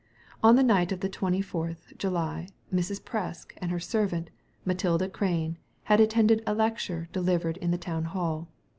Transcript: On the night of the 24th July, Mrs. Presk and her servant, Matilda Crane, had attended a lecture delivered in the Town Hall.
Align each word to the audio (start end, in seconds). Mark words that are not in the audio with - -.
On 0.41 0.55
the 0.55 0.63
night 0.63 0.91
of 0.91 1.01
the 1.01 1.09
24th 1.09 1.95
July, 1.95 2.47
Mrs. 2.73 2.99
Presk 2.99 3.53
and 3.57 3.69
her 3.69 3.79
servant, 3.79 4.31
Matilda 4.65 5.07
Crane, 5.07 5.59
had 5.83 5.99
attended 5.99 6.41
a 6.47 6.55
lecture 6.55 7.07
delivered 7.13 7.57
in 7.57 7.69
the 7.69 7.77
Town 7.77 8.05
Hall. 8.05 8.47